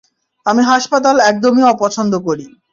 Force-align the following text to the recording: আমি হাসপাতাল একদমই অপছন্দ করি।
আমি 0.45 0.61
হাসপাতাল 0.63 1.15
একদমই 1.29 1.63
অপছন্দ 1.73 2.13
করি। 2.27 2.45